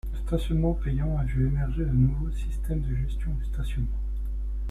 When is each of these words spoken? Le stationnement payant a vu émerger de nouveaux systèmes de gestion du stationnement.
Le 0.11 0.17
stationnement 0.25 0.73
payant 0.73 1.15
a 1.19 1.23
vu 1.25 1.45
émerger 1.45 1.85
de 1.85 1.91
nouveaux 1.91 2.31
systèmes 2.31 2.81
de 2.81 2.95
gestion 3.07 3.29
du 3.35 3.45
stationnement. 3.45 3.99